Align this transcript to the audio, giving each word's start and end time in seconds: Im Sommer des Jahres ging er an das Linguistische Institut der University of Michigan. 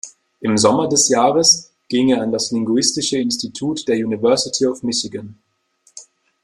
Im 0.39 0.57
Sommer 0.57 0.89
des 0.89 1.09
Jahres 1.09 1.71
ging 1.87 2.09
er 2.09 2.23
an 2.23 2.31
das 2.31 2.49
Linguistische 2.49 3.19
Institut 3.19 3.87
der 3.87 3.97
University 3.97 4.65
of 4.65 4.81
Michigan. 4.81 5.37